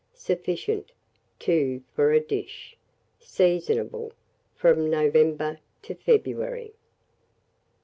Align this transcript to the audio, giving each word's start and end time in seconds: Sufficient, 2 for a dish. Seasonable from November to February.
Sufficient, 0.15 0.93
2 1.37 1.83
for 1.93 2.11
a 2.11 2.19
dish. 2.19 2.75
Seasonable 3.19 4.13
from 4.55 4.89
November 4.89 5.59
to 5.83 5.93
February. 5.93 6.73